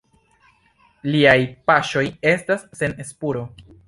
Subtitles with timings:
[1.15, 1.37] Liaj
[1.71, 3.45] paŝoj estas sen spuro.